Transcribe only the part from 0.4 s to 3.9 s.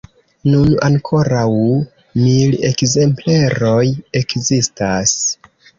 Nun ankoraŭ mil ekzempleroj